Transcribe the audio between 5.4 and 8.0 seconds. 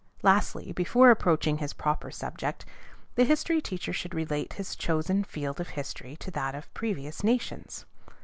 of history to that of previous nations.